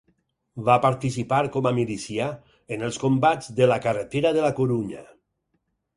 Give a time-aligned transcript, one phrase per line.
[0.69, 2.29] Va participar com a milicià
[2.77, 5.05] en els combats de la carretera de La Corunya.